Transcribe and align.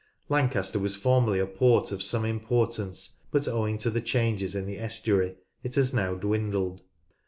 Lancaster 0.29 0.79
was 0.79 0.95
formerly 0.95 1.37
a 1.37 1.45
port 1.45 1.91
of 1.91 2.01
some 2.01 2.25
importance, 2.25 3.19
but 3.29 3.47
owing 3.47 3.77
to 3.77 3.91
the 3.91 4.01
changes 4.01 4.55
in 4.55 4.65
the 4.65 4.79
estuary 4.79 5.35
it 5.61 5.75
has 5.75 5.93
now 5.93 6.15
dwindled. 6.15 6.81